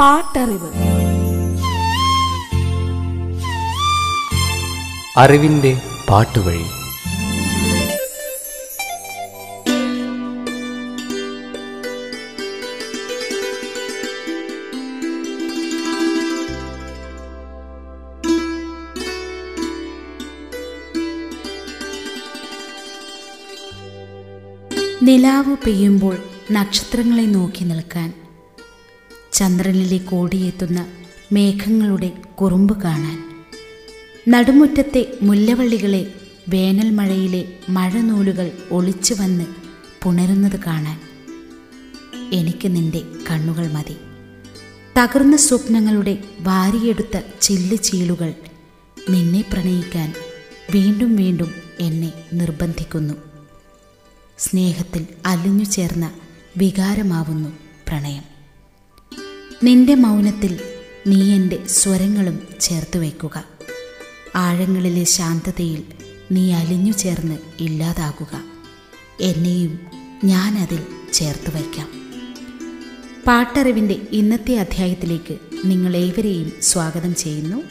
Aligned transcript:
പാട്ടറിവ്. 0.00 0.70
അറിവിന്റെ 5.16 5.80
പാട്ടുവഴി. 6.10 6.64
നിലാവ് 25.02 25.56
പെയ്യുമ്പോൾ 25.66 26.16
നക്ഷത്രങ്ങളെ 26.52 27.22
നോക്കി 27.22 27.64
നിൽക്കാൻ 27.64 28.25
ചന്ദ്രനിലേക്ക് 29.36 30.14
ഓടിയെത്തുന്ന 30.14 30.86
മേഘങ്ങളുടെ 31.32 32.08
കുറുമ്പ് 32.08 32.82
കാണാൻ. 32.82 33.46
നടുമുറ്റത്തെ 34.28 35.18
മുല്ലവള്ളികളെ 35.22 36.12
വേനൽമഴയിലെ 36.48 37.52
മഴനൂലുകൾ 37.68 38.52
ഒളിച്ചു 38.70 39.14
വന്ന് 39.14 39.44
പുണരുന്നത് 40.02 40.60
കാണാൻ. 40.66 41.00
എനിക്ക് 42.32 42.76
നിന്റെ 42.76 43.02
കണ്ണുകൾ 43.30 43.72
മതി. 43.72 43.96
തകർന്ന 44.98 45.36
സ്വപ്നങ്ങളുടെ 45.36 46.18
വാരിയെടുത്ത 46.40 47.20
ചില്ല് 47.40 47.76
ചീലുകൾ 47.76 48.34
നിന്നെ 49.10 49.44
പ്രണയിക്കാൻ 49.52 50.14
വീണ്ടും 50.74 51.16
വീണ്ടും 51.16 51.54
എന്നെ 51.80 52.12
നിർബന്ധിക്കുന്നു. 52.32 53.14
സ്നേഹത്തിൽ 54.38 55.06
അലിഞ്ഞു 55.26 55.64
ചേർന്ന 55.64 56.12
വികാരമാവുന്നു 56.56 57.48
പ്രണയം. 57.88 58.35
നിന്റെ 59.62 59.94
മൗനത്തിൽ 59.94 60.60
നീ 61.06 61.34
എന്റെ 61.34 61.66
സ്വരങ്ങളും 61.66 62.42
ചേർത്ത് 62.60 62.98
വയ്ക്കുക. 62.98 63.44
ആഴങ്ങളിലെ 64.34 65.04
ശാന്തതയിൽ 65.04 65.84
നീ 66.32 66.52
അലിഞ്ഞു 66.52 66.92
ചേർന്ന് 66.92 67.38
ഇല്ലാതാകുക. 67.60 68.42
എന്നെയും 69.20 69.78
ഞാനതിൽ 70.24 70.82
ചേർത്ത് 71.12 71.54
വയ്ക്കാം. 71.54 71.88
പാട്ടറിവിന്റെ 73.26 74.00
ഇന്നത്തെ 74.12 74.56
അധ്യായത്തിലേക്ക് 74.56 75.38
നിങ്ങളേവരെയും 75.64 76.52
സ്വാഗതം 76.62 77.14
ചെയ്യുന്നു. 77.14 77.62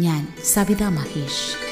ഞാൻ 0.00 0.28
സവിതാ 0.44 0.88
മഹേഷ്. 0.88 1.69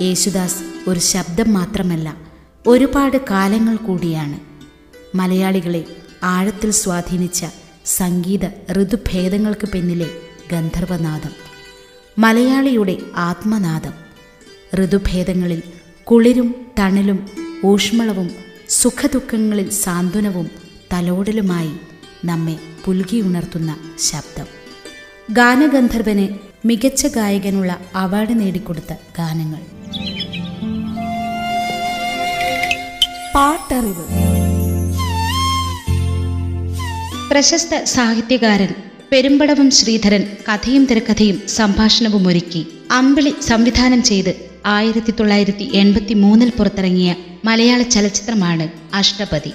യേശുദാസ് 0.00 0.62
ഒരു 0.88 1.00
ശബ്ദം 1.00 1.52
മാത്രമല്ല 1.52 2.16
ഒരുപാട് 2.66 3.16
കാലങ്ങൾ 3.30 3.76
കൂടിയാണ്. 3.76 4.40
മലയാളികളെ 5.16 5.84
ആഴത്തിൽ 6.22 6.70
സ്വാധീനിച്ച 6.70 7.44
സംഗീത 7.86 8.72
ഋതുഭേദങ്ങൾക്ക് 8.72 9.68
പിന്നിലെ 9.68 10.10
ഗന്ധർവനാദം 10.52 11.30
മലയാളിയുടെ 12.18 12.98
ആത്മനാദം. 13.16 13.92
ഋതുഭേദങ്ങളിൽ 14.74 15.62
കുളിരും 16.04 16.66
തണലും 16.78 17.28
ഊഷ്മളവും 17.64 18.30
സുഖദുഃഖങ്ങളിൽ 18.68 19.70
സാന്ത്വനവും 19.70 20.50
തലോടലുമായി 20.92 21.72
നമ്മെ 22.24 22.58
പുൽകിയുണർത്തുന്ന 22.84 23.76
ശബ്ദം. 23.98 24.46
ഗാനഗന്ധർവന് 25.30 26.28
മികച്ച 26.66 27.06
ഗായകനുള്ള 27.06 27.80
അവാർഡ് 27.94 28.40
നേടിക്കൊടുത്ത 28.40 28.92
ഗാനങ്ങൾ. 29.18 29.79
പാട്ടറിവ്. 33.34 34.04
പ്രശസ്ത 37.30 37.84
സാഹിത്യകാരൻ 37.84 38.68
പെരുമ്പടവം 39.12 39.70
ശ്രീധരൻ 39.70 40.22
കഥയും 40.48 40.84
തിരക്കഥയും 40.84 41.48
സംഭാഷണവും 41.48 42.28
ഒരുക്കി 42.28 42.66
അമ്പിളി 42.90 43.34
സംവിധാനം 43.40 44.02
ചെയ്ത് 44.02 44.50
ആയിരത്തി 44.66 45.10
തൊള്ളായിരത്തി 45.10 45.70
എൺപത്തി 45.74 46.14
മൂന്നിൽ 46.14 46.50
പുറത്തിറങ്ങിയ 46.50 47.14
മലയാള 47.44 47.82
ചലച്ചിത്രമാണ് 47.82 48.68
അഷ്ടപതി. 48.94 49.52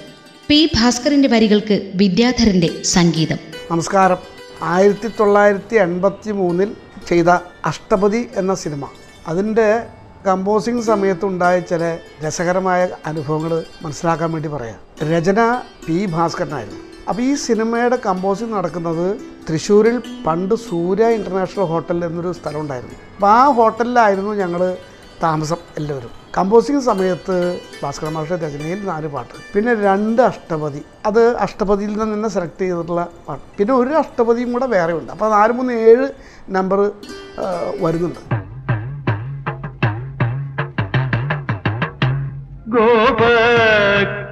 പി. 0.48 0.70
ഭാസ്കറിന്റെ 0.74 1.28
വരികൾക്ക് 1.28 1.92
വിദ്യാധരന്റെ 1.94 2.82
സംഗീതം. 2.82 3.36
നമസ്കാരം. 3.70 4.16
ആയിരത്തി 4.62 5.08
തൊള്ളായിരത്തി 5.08 5.76
എൺപത്തി 5.76 6.32
മൂന്നിൽ 6.32 6.72
ചെയ്ത 7.08 7.28
അഷ്ടപതി 7.64 8.28
എന്ന 8.36 8.54
സിനിമ. 8.54 8.88
അതിന്റെ 9.28 9.82
കമ്പോസിങ് 10.26 10.82
സമയത്തുണ്ടായ 10.82 11.56
ചില 11.70 11.82
രസകരമായ 12.24 12.88
അനുഭവങ്ങൾ 13.06 13.52
മനസ്സിലാക്കാൻ 13.82 14.32
വേണ്ടി 14.32 14.48
പറയാം. 14.48 14.78
രചന 15.12 15.40
പി 15.86 15.96
ഭാസ്കരനായിരുന്നു. 16.14 16.80
അപ്പോൾ 17.08 17.22
ഈ 17.22 17.32
സിനിമയുടെ 17.34 17.98
കമ്പോസിങ് 18.06 18.52
നടക്കുന്നത് 18.52 19.06
തൃശ്ശൂരിൽ 19.48 19.96
പണ്ട് 20.26 20.54
സൂര്യ 20.68 21.08
ഇന്റർനാഷണൽ 21.18 21.66
ഹോട്ടൽ 21.72 21.98
എന്നൊരു 22.04 22.32
സ്ഥലം 22.38 22.60
ഉണ്ടായിരുന്നു 22.60 22.96
അപ്പോൾ 23.16 23.30
ആ 23.30 23.42
ഹോട്ടലിലായിരുന്നു 23.58 24.32
ഞങ്ങൾ 24.42 24.62
താമസം 25.22 25.60
എല്ലാവരും. 25.78 26.12
കമ്പോസിങ് 26.38 26.80
സമയത്ത് 26.80 27.36
ഭാസ്കര 27.82 28.08
മാഷ 28.16 28.32
രചനയിൽ 28.32 28.80
നാല് 28.88 29.08
പാട്ട്. 29.14 29.34
പിന്നെ 29.54 29.74
രണ്ട് 29.88 30.22
അഷ്ടപതി. 30.22 30.82
അത് 31.06 31.22
അഷ്ടപതിയിൽ 31.36 31.92
നിന്ന് 31.98 32.14
തന്നെ 32.14 32.30
സെലക്ട് 32.36 32.60
ചെയ്തിട്ടുള്ള 32.62 33.04
പാട്ട്. 33.28 33.44
പിന്നെ 33.58 33.74
ഒരു 33.74 33.94
അഷ്ടപതിയും 34.02 34.50
കൂടെ 34.52 34.66
വേറെ 34.76 34.92
ഉണ്ട് 34.92 35.12
അപ്പോൾ 35.12 35.30
നാല് 35.36 35.52
മൂന്ന് 35.52 35.72
ഏഴ് 35.72 36.08
നമ്പർ 36.56 36.80
വരുന്നുണ്ട്. 37.84 38.20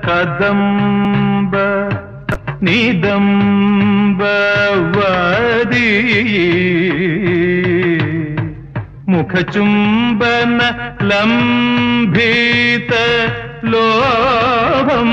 ಕದಂಬ 0.06 1.54
ನಿದಂಬವಾದಿ 4.66 5.88
ಮುಖಚುಂಬನ 9.15 10.60
ಲಂಭೀತ 11.03 12.92
ಲೋಭಂ 13.72 15.10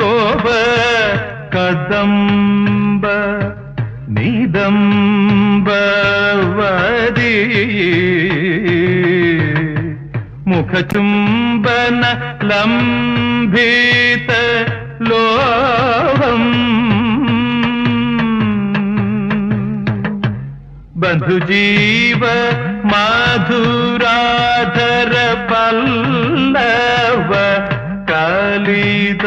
ಗೋವ 0.00 0.46
ಕದಂಬ 1.54 3.04
ನಿದಂಬವಾದಿ 5.60 7.34
മുഖചുംബന 10.58 12.02
ലംഭീത 12.50 14.30
ലോഭം 15.08 16.42
ബന്ധുജീവ 21.02 22.22
മാധുരാധര 22.92 23.54
പല്ലവ 25.50 27.32
കലിതരസ്മിത 28.10 29.24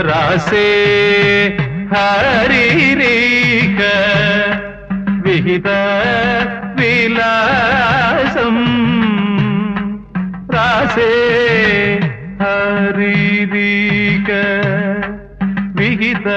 രാസേ 0.00 0.66
ഹരിരീക 1.92 3.80
വിഹിത 5.22 5.68
വിലാസം. 6.74 8.56
രാസേ 10.54 11.10
ഹരിരേഖ 12.40 14.30
വിഹിത 15.74 16.28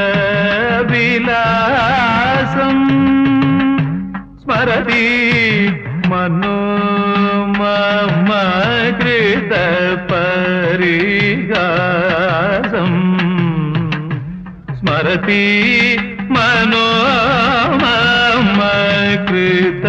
വിലാസം. 0.91 2.77
സ്മരതി 4.43 5.07
മനോ 6.07 6.59
മമ 7.59 8.29
സ്മരതി 15.07 15.43
മനോ 16.35 16.87
മമ 17.81 18.61
കൃത 19.27 19.85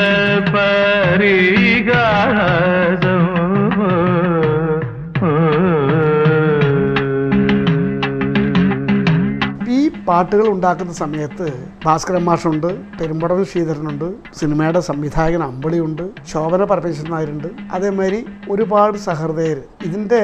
പാട്ടുകൾ 10.08 10.46
ഉണ്ടാക്കുന്ന 10.52 10.92
സമയത്ത് 10.92 11.46
ഭാസ്കരൻ 11.84 12.22
മാഷുണ്ട് 12.24 12.68
പെരുമ്പടവൻ 12.98 13.44
ശ്രീധരനുണ്ട് 13.44 14.06
സിനിമയുടെ 14.38 14.80
സംവിധായകൻ 14.80 15.42
അമ്പളിയുണ്ട് 15.42 16.04
ശോഭന 16.32 16.62
പരമേശ്വരൻ 16.64 17.12
നായരുണ്ട്. 17.14 17.48
അതേമാതിരി 17.72 18.20
ഒരുപാട് 18.50 18.98
സഹൃദയർ 19.08 19.60
ഇതിന്റെ 19.88 20.22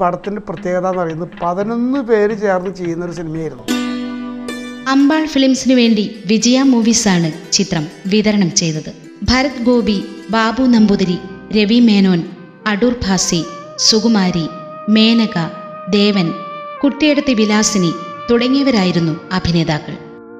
പടത്തിന്റെ 0.00 0.42
പ്രത്യേകത 0.48 0.86
എന്ന് 0.86 1.00
പറയുന്നത് 1.02 1.30
പതിനൊന്ന് 1.42 2.02
പേര് 2.10 2.34
ചേർന്ന് 2.42 2.70
ചെയ്യുന്നൊരു 2.80 3.16
സിനിമയായിരുന്നു. 3.20 3.64
അമ്പാൾ 4.88 5.26
ഫിലിംസിനു 5.26 5.74
വേണ്ടി 5.74 6.16
വിജയ 6.26 6.62
മൂവീസാണ് 6.62 7.52
ചിത്രം 7.52 7.86
വിതരണം 8.06 8.54
ചെയ്തത്. 8.54 8.92
ഭരത് 9.22 9.62
ഗോപി 9.62 10.04
ബാബു 10.30 10.62
നമ്പൂതിരി 10.62 11.18
രവി 11.56 11.80
മേനോൻ 11.80 12.22
അടൂർ 12.66 12.94
ഭാസി 13.08 13.44
സുകുമാരി 13.78 14.46
മേനക 14.88 15.48
ദേവൻ 15.90 16.32
കുട്ടിയെടുത്തി 16.84 17.34
വിലാസിനി 17.34 17.92
തുടങ്ങിയവരായിരുന്നു 18.30 19.20
അഭിനേതാക്കൾ. 19.32 19.96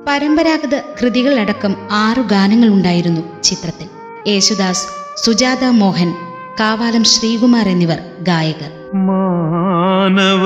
പരമ്പരാഗത 0.08 0.74
കൃതികളടക്കം 0.74 1.76
ആറു 1.90 2.22
ഗാനങ്ങളുണ്ടായിരുന്നു 2.22 3.42
ചിത്രത്തിൽ. 3.42 3.88
യേശുദാസ് 4.28 4.86
സുജാത 5.24 5.64
മോഹൻ 5.64 6.12
കാവാലം 6.60 7.04
ശ്രീകുമാർ 7.04 7.68
എന്നിവർ 7.68 7.98
ഗായകർ. 8.22 8.72
മാനവ 8.94 10.44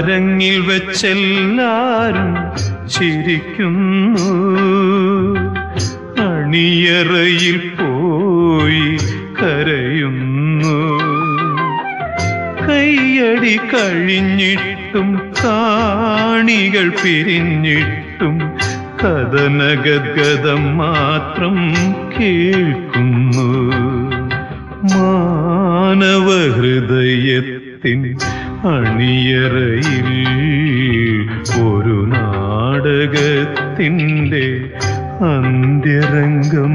അരങ്ങിൽ 0.01 0.61
വെച്ചെല്ലാരും 0.61 2.35
ചിരിക്കുന്നു. 2.89 4.19
അണിയറയിൽ 6.23 7.59
പോയി 7.59 8.97
കരയുന്നു. 9.41 10.79
കയ്യടി 12.69 13.57
കഴിഞ്ഞിട്ടും 13.57 15.33
കാണികൾ 15.45 16.89
പിരിഞ്ഞിട്ടും 16.89 18.39
കഥനഗദ്ഗതം 19.05 20.77
മാത്രം 20.77 21.57
കേൾക്കുന്നു. 22.21 23.71
മാനവ 24.83 26.29
ഹൃദയത്തിൻ 26.53 28.17
അണിയറയിൽ 28.69 30.09
ഒരു 31.63 32.07
നാടകത്തിന്റെ 32.13 33.13
അന്ത്യരംഗം. 35.29 36.75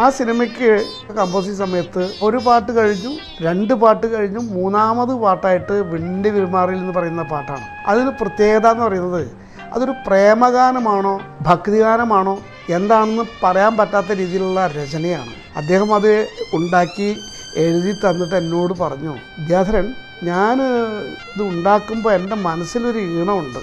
ആ 0.00 0.10
സിനിമയ്ക്ക് 0.10 0.70
കമ്പോസിങ് 1.18 1.54
സമയത്ത് 1.54 2.10
ഒരു 2.22 2.36
പാട്ട് 2.36 2.72
കഴിഞ്ഞു 2.72 3.12
രണ്ട് 3.42 3.74
പാട്ട് 3.74 4.06
കഴിഞ്ഞു 4.14 4.38
മൂന്നാമത് 4.38 5.14
പാട്ടായിട്ട് 5.14 5.72
വിണ്ടി 5.72 6.28
വിരുമാറിൽ 6.30 6.76
എന്ന് 6.76 6.92
പറയുന്ന 6.92 7.22
പാട്ടാണ്. 7.22 7.66
അതിന് 7.86 8.10
പ്രത്യേകത 8.20 8.66
എന്ന് 8.66 8.84
പറയുന്നത് 8.84 9.28
അതൊരു 9.72 9.94
പ്രേമഗാനമാണോ 10.06 11.20
ഭക്തിഗാനമാണോ 11.42 12.38
എന്താണെന്ന് 12.70 13.22
പറയാൻ 13.44 13.76
പറ്റാത്ത 13.76 14.12
രീതിയിലുള്ള 14.12 14.66
രചനയാണ്. 14.66 15.32
അദ്ദേഹം 15.56 15.94
അത് 15.94 16.28
ഉണ്ടാക്കി 16.54 17.16
എഴുതി 17.56 17.92
തന്നിട്ട് 17.92 18.34
എന്നോട് 18.34 18.72
പറഞ്ഞു 18.80 19.14
വിദ്യാധരൻ 19.38 19.94
ഞാൻ 20.22 20.62
ഇത് 20.62 21.42
ഉണ്ടാക്കുമ്പോൾ 21.42 22.12
എന്റെ 22.12 22.36
മനസ്സിലൊരു 22.36 22.98
ഈണമുണ്ട്. 22.98 23.58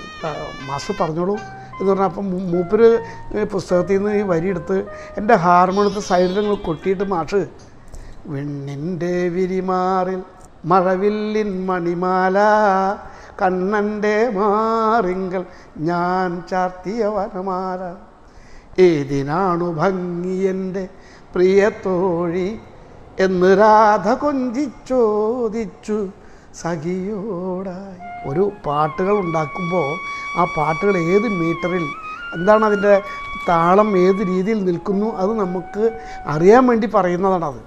മാസ് 0.67 1.03
പറഞ്ഞോളൂ. 1.03 1.37
എന്ന് 1.79 1.91
പറഞ്ഞാൽ 1.91 2.07
അപ്പം 2.07 2.51
മൂപ്പര് 2.51 2.99
പുസ്തകത്തിൽ 3.45 3.97
നിന്ന് 3.97 4.17
ഈ 4.17 4.21
വരിയെടുത്ത് 4.21 4.85
എന്റെ 5.17 5.35
ഹാർമോണിയത്തെ 5.35 5.99
സൈഡിൽ 5.99 6.39
നിങ്ങൾ 6.39 6.55
കൊട്ടിയിട്ട് 6.55 7.03
മാഷ് 7.03 7.47
വെണ്ണിന്റെ 8.25 9.27
വിരിമാറിൽ 9.27 10.23
മഴവില്ലിൻ 10.65 11.65
മണിമാല 11.65 12.37
കണ്ണന്റെ 13.41 14.29
മാറിങ്കൽ 14.29 15.45
ഞാൻ 15.77 16.43
ചാർത്തിയ 16.49 17.05
വനമാല. 17.05 17.95
ഏതിനാണു 18.81 19.65
ഭംഗി 19.65 20.37
എന്റെ 20.43 20.87
പ്രിയത്തോഴി 21.35 22.59
എന്ന് 23.19 23.57
രാധ 23.59 24.09
കൊഞ്ചിച്ചോദിച്ചു 24.13 26.07
സഖിയോടായി. 26.61 28.29
ഒരു 28.29 28.51
പാട്ടുകൾ 28.65 29.17
ഉണ്ടാക്കുമ്പോൾ 29.17 29.89
ആ 30.39 30.47
പാട്ടുകൾ 30.57 31.13
ഏത് 31.13 31.27
മീറ്ററിൽ 31.39 31.85
എന്താണ് 32.35 32.65
അതിന്റെ 32.65 33.01
താളം 33.49 33.97
ഏത് 33.97 34.27
രീതിയിൽ 34.27 34.63
നിൽക്കുന്നു 34.63 35.17
അത് 35.17 35.39
നമുക്ക് 35.39 35.91
അറിയാൻ 36.25 36.67
വേണ്ടി 36.67 36.87
പറയുന്നതാണ് 36.87 37.45
അത്. 37.45 37.59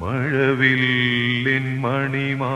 മഴവില്ലിൻ 0.00 1.80
മണിമാല 1.80 2.54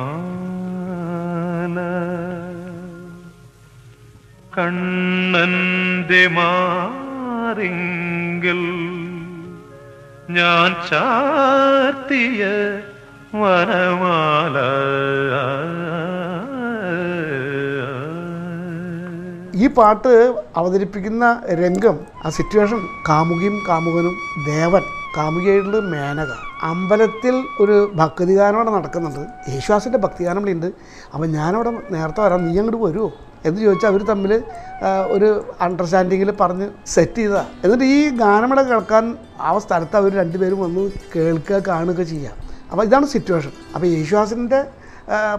കണ്ണന്റെ 4.58 6.30
മാറിങ്കൽ 6.36 8.62
ഞാൻ 10.30 10.76
ചാർത്തിയ 10.90 12.46
വനമാല. 13.34 14.56
ഈ 19.54 19.66
പാട്ട് 19.66 20.12
അവതരിപ്പിക്കുന്ന 20.56 21.40
രംഗം 21.52 21.96
ആ 22.24 22.30
സിറ്റുവേഷൻ 22.30 22.80
കാമുകിയും 23.08 23.56
കാമുകനും 23.68 24.14
ദേവൻ 24.46 24.84
കാമുകിയായിട്ടുള്ള 25.16 25.80
മേനക. 25.94 26.32
അമ്പലത്തിൽ 26.62 27.34
ഒരു 27.60 27.92
ഭക്തിഗാനം 27.94 28.56
അവിടെ 28.56 28.70
നടക്കുന്നുണ്ട്. 28.70 29.50
യേശുദാസിന്റെ 29.50 29.98
ഭക്തിഗാനം 29.98 30.40
ഇവിടെ 30.40 30.50
ഉണ്ട്. 30.50 30.66
അപ്പം 31.14 31.32
ഞാനവിടെ 31.32 31.70
നേരത്തെ 31.90 32.20
വരാം. 32.20 32.46
നീ 32.46 32.58
അങ്ങോട്ട് 32.58 32.84
വരുമോ 32.84 33.08
എന്ന് 33.46 33.58
ചോദിച്ചാൽ 33.64 33.88
അവർ 33.92 34.02
തമ്മിൽ 34.10 34.32
ഒരു 35.14 35.28
അണ്ടർസ്റ്റാൻഡിങ്ങിൽ 35.66 36.30
പറഞ്ഞ് 36.40 36.66
സെറ്റ് 36.94 37.20
ചെയ്തതാണ് 37.20 37.50
എന്നിട്ട് 37.64 37.86
ഈ 37.96 38.00
ഗാനമട 38.22 38.60
കേൾക്കാൻ 38.70 39.04
ആ 39.48 39.52
സ്ഥലത്ത് 39.64 39.96
അവർ 40.00 40.10
രണ്ടുപേരും 40.22 40.60
വന്ന് 40.64 40.84
കേൾക്കുക 41.14 41.58
കാണുക 41.70 42.00
ചെയ്യുക 42.12 42.34
അപ്പോൾ 42.70 42.84
ഇതാണ് 42.88 43.06
സിറ്റുവേഷൻ 43.14 43.52
അപ്പോൾ 43.74 43.86
യേശുദാസിന്റെ 43.86 44.60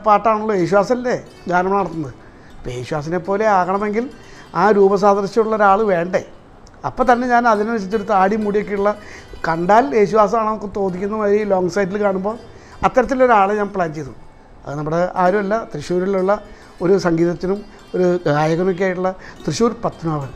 പാട്ടാണല്ലോ 0.05 0.53
യേശുദാസല്ലേ 0.61 1.15
ഗാനം 1.51 1.71
നടത്തുന്നത്. 1.77 2.13
അപ്പോൾ 2.57 2.71
യേശുവാസിനെ 2.77 3.19
പോലെ 3.27 3.45
ആകണമെങ്കിൽ 3.57 4.05
ആ 4.61 4.63
രൂപസാദൃശ്യമുള്ള 4.77 5.55
ഒരാൾ 5.55 5.79
വേണ്ടേ? 5.93 6.21
അപ്പോൾ 6.87 7.03
തന്നെ 7.11 7.25
ഞാൻ 7.33 7.43
അതിനനുസരിച്ചൊരു 7.51 8.07
താടി 8.13 8.35
മുടിയൊക്കെയുള്ള 8.45 8.91
കണ്ടാൽ 9.47 9.85
യേശുദാസാണ് 9.99 10.47
നമുക്ക് 10.49 10.69
തോന്നിക്കുന്ന 10.77 11.17
മാതിരി 11.21 11.43
ലോങ് 11.51 11.73
സൈഡിൽ 11.75 11.97
കാണുമ്പോൾ 12.05 12.35
അത്തരത്തിലൊരാളെ 12.87 13.53
ഞാൻ 13.61 13.69
പ്ലാൻ 13.75 13.91
ചെയ്തു. 13.97 14.13
അത് 14.65 14.73
നമ്മുടെ 14.79 15.01
ആരുമല്ല 15.23 15.55
തൃശ്ശൂരിലുള്ള 15.73 16.33
ഒരു 16.83 16.93
സംഗീതത്തിനും 17.05 17.59
ഒരു 17.95 18.19
ഗായകനൊക്കെ 18.25 18.83
ആയിട്ടുള്ള 18.83 19.11
തൃശ്ശൂർ 19.45 19.71
പത്മനാഭൻ. 19.85 20.31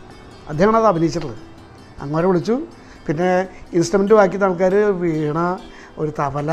അദ്ദേഹമാണ് 0.49 0.77
അത് 0.81 0.87
അഭിനയിച്ചിട്ടുള്ളത്. 0.87 1.41
അങ്ങനെ 2.01 2.27
വിളിച്ചു. 2.27 2.55
പിന്നെ 3.07 3.47
ഇൻസ്ട്രുമെന്റ് 3.77 4.13
വാക്കിയ 4.13 4.45
ആൾക്കാർ 4.45 4.75
വീണ 5.01 5.39
ഒരു 6.01 6.13
തബല 6.19 6.51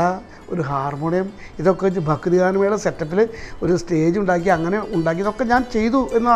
ഒരു 0.49 0.61
ഹാർമോണിയം 0.61 1.27
ഇതൊക്കെ 1.59 1.85
വെച്ച് 1.85 1.99
ഭക്തിഗാനമേള 1.99 2.75
സെറ്റപ്പിൽ 2.75 3.19
ഒരു 3.63 3.77
സ്റ്റേജ് 3.77 4.19
ഉണ്ടാക്കി 4.19 4.49
അങ്ങനെ 4.57 4.79
ഉണ്ടാക്കി 4.97 5.21
ഇതൊക്കെ 5.21 5.43
ഞാൻ 5.43 5.65
ചെയ്തു 5.75 6.09
എന്ന് 6.17 6.31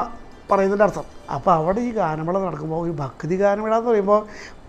പറയുന്നതിന്റെ 0.51 0.85
അർത്ഥം. 0.85 1.05
അപ്പോൾ 1.35 1.51
അവിടെ 1.51 1.81
ഈ 1.81 1.91
ഗാനമേള 1.91 2.37
നടക്കുമ്പോൾ 2.39 2.79
ഒരു 2.85 2.91
ഭക്തി 2.91 3.35
ഗാനമേള 3.43 3.73
എന്ന് 3.77 3.89
പറയുമ്പോൾ 3.89 4.21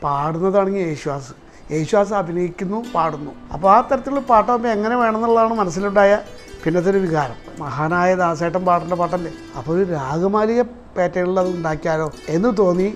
പാടുന്നതാണെങ്കിൽ 0.02 0.80
യേശ്വാസ് 0.80 1.32
യേശ്വാസ് 1.74 2.14
അഭിനയിക്കുന്നു 2.14 2.84
പാടുന്നു. 2.94 3.32
അപ്പോൾ 3.54 3.70
ആ 3.76 3.80
തരത്തിലുള്ള 3.80 4.20
പാട്ടാകുമ്പോൾ 4.20 4.68
എങ്ങനെ 4.68 4.96
വേണമെന്നുള്ളതാണ് 4.96 5.54
മനസ്സിലുണ്ടായ 5.54 6.12
പിന്നത്തെ 6.64 6.90
ഒരു 6.90 6.98
വികാരം. 6.98 7.45
മഹാനായ 7.58 8.14
ദാസേട്ടൻ 8.14 8.64
പാടേണ്ട 8.64 8.92
പാട്ടല്ലേ? 8.92 9.32
അപ്പോൾ 9.56 9.72
ഒരു 9.72 9.90
രാഗമാലിക 9.90 10.62
പാറ്റേണിൽ 10.96 11.40
അത് 11.40 11.48
ഉണ്ടാക്കിയാലോ 11.48 12.12
എന്ന് 12.28 12.52
തോന്നി 12.58 12.88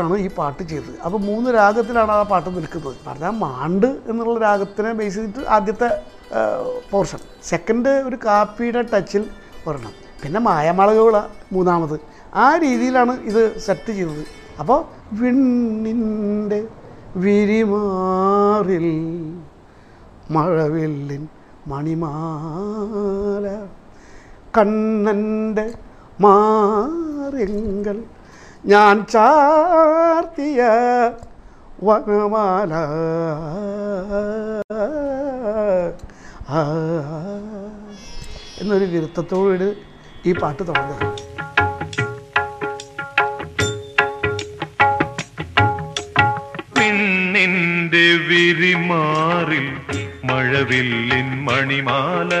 ാണ് 0.00 0.16
ഈ 0.18 0.28
പാട്ട് 0.28 0.62
ചെയ്തത്. 0.62 0.94
അപ്പോൾ 1.04 1.18
മൂന്ന് 1.18 1.50
രാഗത്തിലാണ് 1.54 2.12
ആ 2.12 2.22
പാട്ട് 2.22 2.56
നിൽക്കുന്നത്. 2.56 2.96
പറഞ്ഞാൽ 3.06 3.30
മാണ്ട് 3.30 3.86
എന്നുള്ള 3.86 4.40
രാഗത്തിനെ 4.40 4.92
ബേസ് 4.92 5.14
ചെയ്തിട്ട് 5.14 5.48
ആദ്യത്തെ 5.48 6.02
പോർഷൻ 6.90 7.18
സെക്കൻഡ് 7.44 7.88
ഒരു 7.88 8.16
കാപ്പിയുടെ 8.24 8.82
ടച്ചിൽ 8.82 9.24
ഒരെണ്ണം. 9.66 9.92
പിന്നെ 10.22 10.40
മായമളകുകള 10.40 11.22
മൂന്നാമത്. 11.52 12.00
ആ 12.34 12.56
രീതിയിലാണ് 12.56 13.20
ഇത് 13.20 13.58
സെറ്റ് 13.60 13.92
ചെയ്തത്. 13.92 14.24
അപ്പോൾ 14.60 14.84
വിണ്ണിന്റെ 15.12 16.68
വിരിമാറിൽ 17.16 18.88
മഴവില്ലിൻ 20.30 21.28
മണിമാല 21.66 23.46
കണ്ണന്റെ 24.56 25.64
മാറിങ്കൽ 26.24 27.98
ഞാൻ 28.72 28.96
ചാർത്തിയ 29.12 30.60
വനമാല. 31.86 32.72
എന്നൊരു 38.60 38.86
വിരുദ്ധത്തോട് 38.92 39.66
ഈ 40.28 40.32
പാട്ട് 40.42 40.62
തുടങ്ങുക 40.68 41.02
പിന്നിന്റെ 46.76 48.06
വിരിമാറിൽ 48.28 49.68
മഴവില്ലിൻ 50.30 51.28
മണിമാല. 51.48 52.32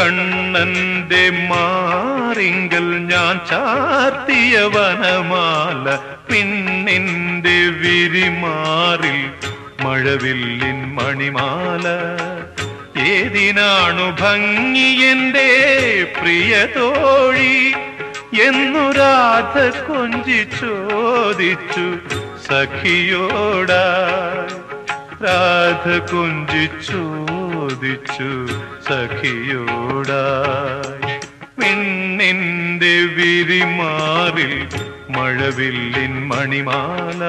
കണ്ണന്റെ 0.00 1.30
മാറിങ്കൽ 1.30 2.98
ഞാൻ 2.98 3.40
ചാർത്തിയ 3.50 4.58
വനമാല 4.58 5.98
പിന്നിന്റെ 6.30 7.58
വിരിമാറിൽ 7.80 9.30
മഴവില്ലിൻ 9.84 10.94
മണിമാല. 10.94 11.86
ഏതിനാണു 13.00 14.16
ഭംഗി 14.22 15.04
എന്റെ 15.04 15.50
പ്രിയ 16.20 16.66
തോഴി 16.76 17.74
എന്നു 18.40 18.90
രാധ 18.90 19.58
കൊഞ്ചി 19.68 20.46
ചോദിച്ചു 20.60 21.98
സഖിയോടാ. 22.48 23.84
രാധ 25.24 26.14
കൊഞ്ചി 26.14 26.84
ചോദിച്ചു 27.70 28.30
സഖിയോടായി. 28.88 31.12
പിന്നിന്റെ 31.60 32.94
വിരിമാറിൽ 33.16 34.54
മഴവില്ലിൻ 35.10 36.28
മണിമാല 36.28 37.22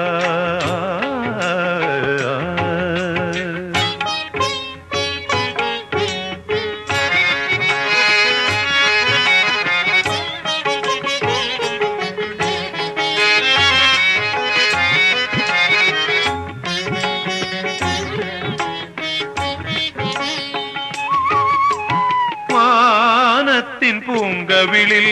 പൂങ്കവിളിൽ 24.64 25.08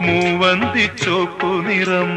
മൂവന്തി 0.00 0.84
ചോപ്പു 1.00 1.48
നിറം 1.64 2.10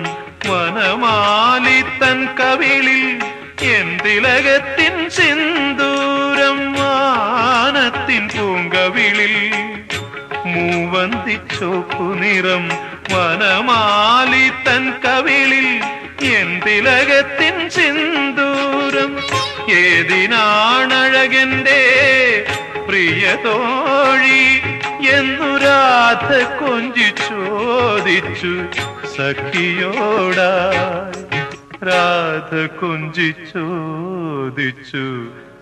വനമാലി 0.48 1.80
തൻ 2.01 2.20
കവിളിൽ 2.40 3.01
എന്തിലകത്തിൻ 3.72 4.96
സിന്ദൂരം 5.16 6.60
വാനത്തിൻ 6.75 8.25
പൂങ്കവിളിൽ 8.34 9.34
മൂവന്തി 10.48 11.38
ചോപ്പു 11.56 12.10
നിറം 12.22 12.68
വനമാലി 13.13 14.46
തൻ 14.68 14.86
കവിളിൽ 15.06 15.70
എന്തിലകത്തിൻ 16.36 17.58
സിന്ദൂരം 17.78 19.12
ഏതിനാണഴകന്റെ 19.82 21.82
പ്രിയ 22.86 23.25
തോഴി 23.46 24.44
എന്നു 25.18 25.58
രാധ 25.58 26.30
കൊഞ്ചി 26.60 27.10
ചോദിച്ചു 27.30 28.53
സഖിയോടാ 29.18 30.51
രാധ 31.88 32.51
കൊഞ്ചി 32.82 33.34
ചോദിച്ചു 33.53 35.06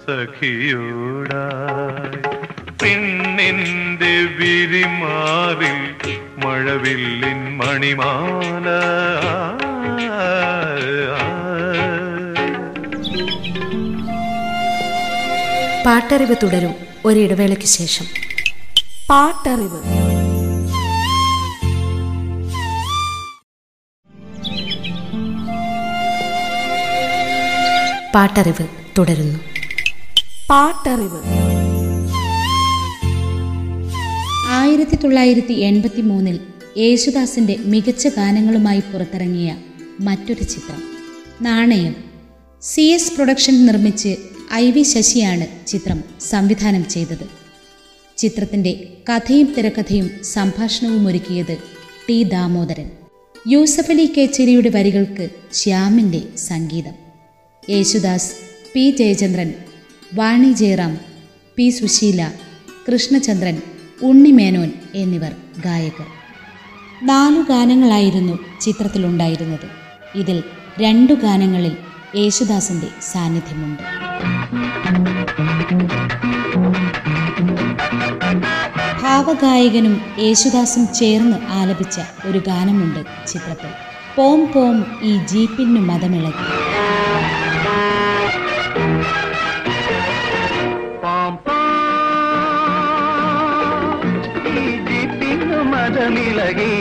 സഖിയോട 0.08 1.32
പിന്നിന്റെ 2.84 4.16
വിരി 4.38 4.66
വിരിമാറിൽ 4.68 5.80
മഴവില്ലിൻ 6.46 7.58
മണിമാല. 7.58 8.66
പാട്ടറിവ് 15.86 16.36
തുടരും 16.44 16.74
ഒരിടവേളയ്ക്ക് 17.06 17.66
ശേഷം. 17.66 18.06
പാട്ടറിവ്. 19.10 19.82
പാട്ടറിവ് 28.16 28.68
തുടരുന്നു. 28.98 29.40
പാട്ടറിവ്. 30.50 31.22
ആയിരത്തി 34.48 34.96
തൊള്ളായിരത്തി 34.96 35.54
എൺപത്തി 35.54 36.02
മൂന്നിൽ 36.02 36.40
യേശുദാസിന്റെ 36.78 37.56
മികച്ച 37.60 38.08
ഗാനങ്ങളുമായി 38.08 38.80
പുറത്തിറങ്ങിയ 38.80 39.56
മറ്റൊരു 40.00 40.44
ചിത്രം 40.44 40.84
നാണയം. 41.42 41.96
സി 42.62 42.82
എസ് 42.82 43.14
പ്രൊഡക്ഷൻ 43.14 43.66
നിർമ്മിച്ച് 43.66 44.18
ഐ 44.54 44.72
വി 44.72 44.84
ശശിയാണ് 44.84 45.68
ചിത്രം 45.68 46.04
സംവിധാനം 46.22 46.90
ചെയ്തത്. 46.90 47.39
ചിത്രത്തിന്റെ 48.20 48.88
കഥയും 49.10 49.54
തിരക്കഥയും 49.58 50.10
സംഭാഷണവും 50.24 51.08
ഒരുക്കിയത് 51.08 51.58
ടി 52.10 52.24
ദാമോദരൻ. 52.24 52.90
യൂസഫ് 53.48 53.92
അലി 53.92 54.06
കേച്ചേരിയുടെ 54.06 54.70
വരികൾക്ക് 54.70 55.30
ശ്യാമിന്റെ 55.54 56.22
സംഗീതം. 56.38 56.92
യേശുദാസ് 57.70 58.32
പി 58.74 58.96
ജയചന്ദ്രൻ 59.00 59.54
വാണി 60.14 60.52
ജയറാം 60.52 60.98
പി 61.56 61.70
സുശീല 61.70 62.32
കൃഷ്ണചന്ദ്രൻ 62.92 63.62
ഉണ്ണിമേനോൻ 64.04 64.72
എന്നിവർ 64.96 65.32
ഗായകർ. 65.66 66.06
നാലു 67.04 67.42
ഗാനങ്ങളായിരുന്നു 67.50 68.40
ചിത്രത്തിലുണ്ടായിരുന്നത്. 68.62 69.70
ഇതിൽ 70.16 70.44
രണ്ടു 70.82 71.14
ഗാനങ്ങളിൽ 71.14 71.78
യേശുദാസിന്റെ 72.16 72.88
സാന്നിധ്യമുണ്ട്. 73.12 74.29
ഭാവഗായകനും 79.20 80.02
യേശുദാസും 80.20 80.94
ചേർന്ന് 80.94 81.38
ആലപിച്ച 81.50 82.00
ഒരു 82.26 82.38
ഗാനമുണ്ട് 82.38 83.28
ചിത്രത്തിൽ. 83.28 83.70
പോം 84.18 84.52
പോം 84.56 84.86
ഈ 85.02 85.18
ജീപ്പിനു 85.26 85.80
മതമിളകി. 85.80 86.48
മതമിളകി. 95.64 96.72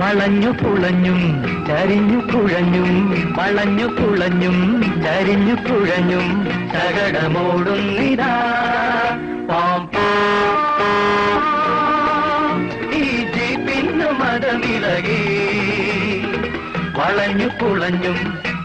വളഞ്ഞു 0.00 0.50
പുളഞ്ഞും 0.50 1.44
ചരിഞ്ഞു 1.68 2.20
കുഴഞ്ഞും 2.20 3.10
വളഞ്ഞു 3.38 3.86
പുളഞ്ഞും 3.86 4.82
ചരിഞ്ഞു 5.02 5.54
കുഴഞ്ഞും 5.54 6.48
ശകടമോടുന്നിതാ 6.72 8.55
പുളഞ്ഞും 17.86 18.16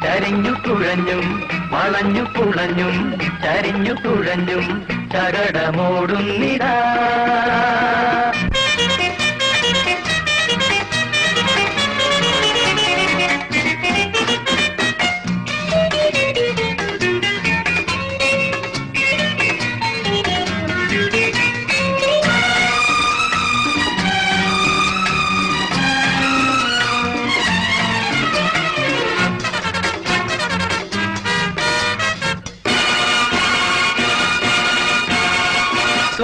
ചരിഞ്ഞു 0.03 0.51
കുഴഞ്ഞും 0.65 1.25
വളഞ്ഞു 1.71 2.23
പുളഞ്ഞും 2.35 2.95
ചരിഞ്ഞു 3.43 3.93
കുഴഞ്ഞും 3.95 4.65
ശകടമോടുന്നിതാ 5.13 6.71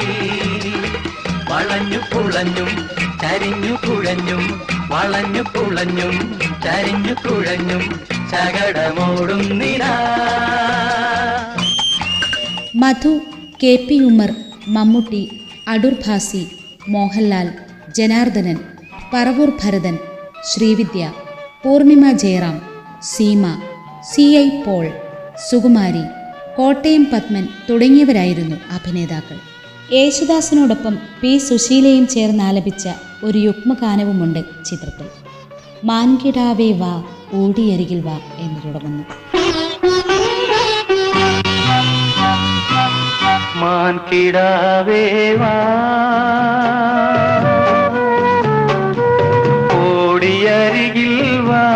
വളഞ്ഞു 1.51 1.99
പുളഞ്ഞും 1.99 2.89
ചരിഞ്ഞു 3.21 3.73
കുഴഞ്ഞും 3.73 4.63
വളഞ്ഞു 4.89 5.43
പുളഞ്ഞും 5.43 6.41
ചരിഞ്ഞു 6.65 7.13
കുഴഞ്ഞും 7.13 8.01
ചകടമോടും 8.31 9.59
നിരാ. 9.59 9.93
Madhu 12.77 13.21
K 13.63 13.87
P 13.89 13.97
Ummer 13.99 14.31
Mammootty 14.69 15.21
Adoor 15.69 15.95
Bhasi 16.07 16.47
Mohanlal 16.89 17.49
Janardhanan 17.95 18.59
Paravoor 19.13 19.53
Bharathan 19.65 19.99
Srividya 20.45 21.13
Poornima 21.65 22.13
Jayaram 22.13 22.57
Seema 23.03 23.45
C 24.13 24.23
I 24.23 24.49
Paul 24.63 24.87
Sukumari 25.51 26.05
Kottayam 26.57 27.07
Padman 27.13 27.49
തുടങ്ങിയവരായിരുന്നു 27.71 28.57
അഭിനേതാക്കൾ. 28.71 29.39
യേശുദാസിനോടൊപ്പം 29.93 30.99
പി 31.21 31.39
സുശീലയും 31.39 32.07
ചേർന്ന് 32.07 32.45
ആലപിച്ച 32.45 32.89
ഒരു 33.25 33.39
യുഗ്മഗാനവുമുണ്ട് 33.39 34.43
ചിത്രത്തിൽ. 34.65 35.09
മാൻകിടാവേ 35.85 36.73
വാ 36.73 36.95
ഓടിയരികിൽ 37.35 38.01
വാ 38.01 38.19
എന്ന് 38.39 38.61
തുടങ്ങുന്നു. 38.67 39.05
മാൻകിടാവേ 43.57 45.33
വാ. 45.33 45.55
ഓടിയരികിൽ 49.75 51.41
വാ. 51.41 51.67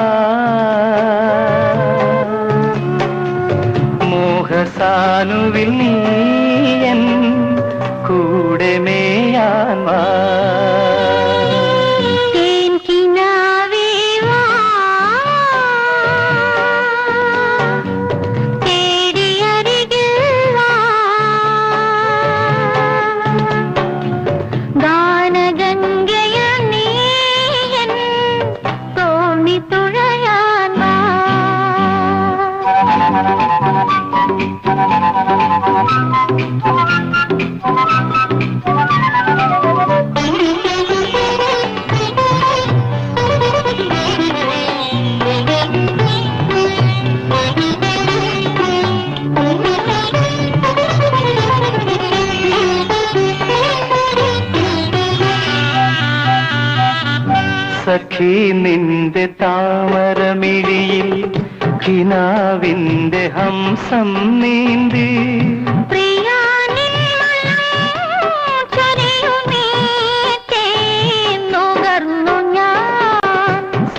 മോഹസാനുവിൽ 4.05 5.71
നീയൻ 5.71 6.10
Thank 36.41 36.65
you. 36.65 36.79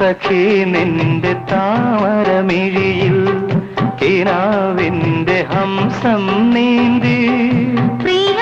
സഖി 0.02 0.64
നിന്റെ 0.64 1.34
താമരമിഴിയിൽ 1.52 3.18
കിനാവിന്റെ 4.02 5.46
ഹംസം 5.52 6.24
നീന്തി. 6.54 7.18
രാഗം 8.08 8.41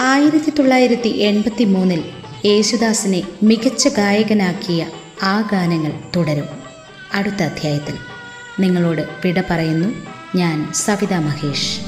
ആയിരത്തി 0.00 0.50
തൊള്ളായിരത്തി 0.50 1.08
എൺപത്തി 1.08 1.64
മൂന്നിൽ 1.64 2.04
യേശുദാസിനെ 2.44 3.22
മികച്ച 3.42 3.88
ഗായകനാക്കിയ 3.88 4.86
ആ 5.22 5.48
ഗാനങ്ങൾ 5.52 5.92
തുടരും. 6.16 6.44
അടുത്ത 7.14 7.42
അധ്യായത്തിൽ 7.42 7.94
നിങ്ങളോട് 8.60 9.02
വിട 9.24 9.42
പറയുന്നു 9.50 9.88
ഞാൻ 10.36 10.72
സവിത 10.72 11.14
മഹേഷ്. 11.14 11.80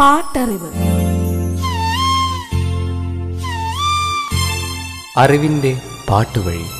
പാട്ടറിവ്. 0.00 0.89
അറിവിന്റെ 5.16 5.80
പാട്ടുവഴി. 6.08 6.79